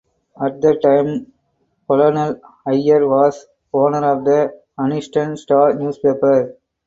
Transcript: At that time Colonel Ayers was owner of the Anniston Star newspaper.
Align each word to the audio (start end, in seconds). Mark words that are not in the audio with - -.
At 0.43 0.59
that 0.61 0.81
time 0.81 1.31
Colonel 1.87 2.41
Ayers 2.67 3.05
was 3.07 3.45
owner 3.71 4.03
of 4.17 4.25
the 4.25 4.59
Anniston 4.79 5.37
Star 5.37 5.75
newspaper. 5.75 6.57